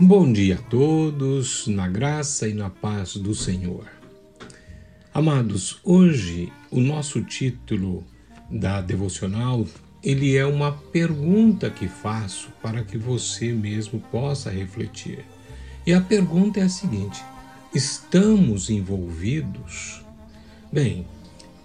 [0.00, 3.84] Bom dia a todos, na graça e na paz do Senhor.
[5.12, 8.04] Amados, hoje o nosso título
[8.48, 9.66] da devocional,
[10.00, 15.24] ele é uma pergunta que faço para que você mesmo possa refletir.
[15.84, 17.20] E a pergunta é a seguinte:
[17.74, 20.04] estamos envolvidos?
[20.72, 21.08] Bem,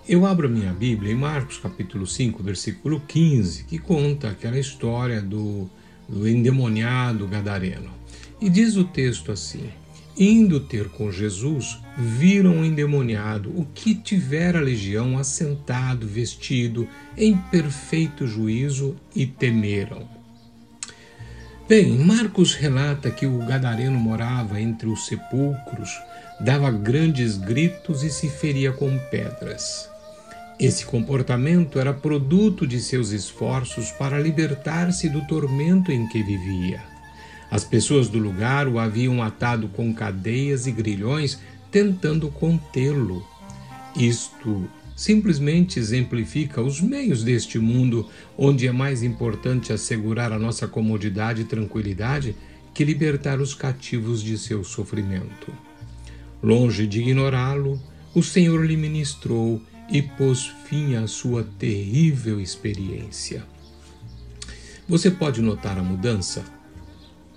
[0.09, 5.21] eu abro a minha Bíblia em Marcos capítulo 5, versículo 15, que conta aquela história
[5.21, 5.69] do,
[6.13, 7.91] do endemoniado gadareno.
[8.39, 9.69] E diz o texto assim:
[10.17, 16.87] Indo ter com Jesus, viram o endemoniado, o que tivera a legião, assentado, vestido,
[17.17, 20.07] em perfeito juízo, e temeram.
[21.67, 25.89] Bem, Marcos relata que o gadareno morava entre os sepulcros,
[26.39, 29.92] dava grandes gritos e se feria com pedras.
[30.59, 36.81] Esse comportamento era produto de seus esforços para libertar-se do tormento em que vivia.
[37.49, 41.39] As pessoas do lugar o haviam atado com cadeias e grilhões,
[41.71, 43.25] tentando contê-lo.
[43.95, 48.07] Isto simplesmente exemplifica os meios deste mundo,
[48.37, 52.35] onde é mais importante assegurar a nossa comodidade e tranquilidade
[52.73, 55.51] que libertar os cativos de seu sofrimento.
[56.41, 57.79] Longe de ignorá-lo,
[58.15, 63.43] o Senhor lhe ministrou e pôs fim à sua terrível experiência.
[64.87, 66.43] Você pode notar a mudança?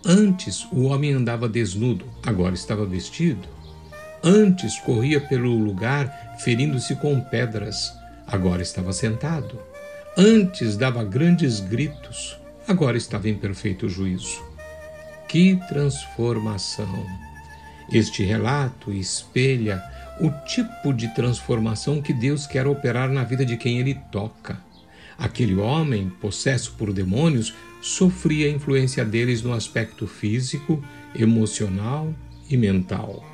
[0.04, 3.48] Antes o homem andava desnudo, agora estava vestido.
[4.22, 7.92] Antes corria pelo lugar ferindo-se com pedras,
[8.26, 9.58] agora estava sentado.
[10.16, 14.42] Antes dava grandes gritos, agora estava em perfeito juízo.
[15.28, 17.06] Que transformação!
[17.92, 19.82] Este relato espelha
[20.20, 24.58] o tipo de transformação que Deus quer operar na vida de quem ele toca.
[25.18, 30.82] Aquele homem, possesso por demônios, sofria a influência deles no aspecto físico,
[31.14, 32.12] emocional
[32.48, 33.24] e mental.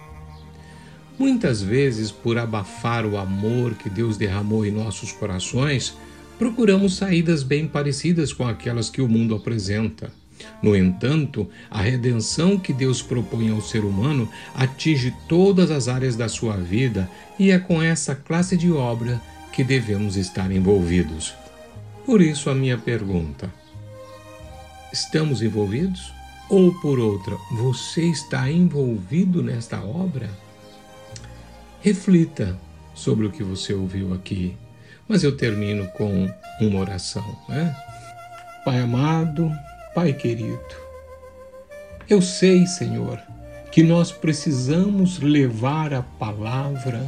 [1.18, 5.96] Muitas vezes, por abafar o amor que Deus derramou em nossos corações,
[6.38, 10.12] procuramos saídas bem parecidas com aquelas que o mundo apresenta.
[10.62, 16.28] No entanto, a redenção que Deus propõe ao ser humano atinge todas as áreas da
[16.28, 19.20] sua vida e é com essa classe de obra
[19.52, 21.34] que devemos estar envolvidos.
[22.04, 23.52] Por isso, a minha pergunta:
[24.92, 26.12] estamos envolvidos?
[26.48, 30.28] Ou, por outra, você está envolvido nesta obra?
[31.80, 32.58] Reflita
[32.94, 34.54] sobre o que você ouviu aqui,
[35.08, 36.28] mas eu termino com
[36.60, 37.24] uma oração.
[37.48, 37.74] Né?
[38.64, 39.50] Pai amado,
[39.94, 40.58] Pai querido,
[42.08, 43.20] eu sei, Senhor,
[43.70, 47.00] que nós precisamos levar a palavra,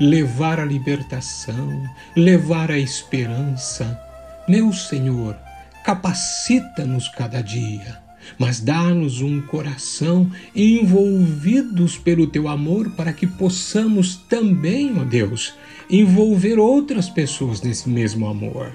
[0.00, 1.82] levar a libertação,
[2.16, 4.00] levar a esperança
[4.48, 5.36] meu Senhor,
[5.84, 7.98] capacita-nos cada dia,
[8.38, 15.54] mas dá-nos um coração envolvidos pelo teu amor para que possamos também, ó Deus,
[15.88, 18.72] envolver outras pessoas nesse mesmo amor.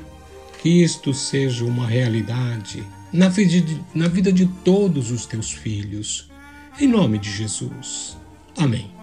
[0.62, 6.30] Que isto seja uma realidade na vida de, na vida de todos os teus filhos.
[6.80, 8.18] Em nome de Jesus.
[8.58, 8.97] Amém.